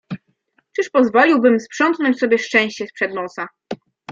[0.75, 3.47] "Czyż pozwoliłbym sprzątnąć sobie szczęście z przed nosa."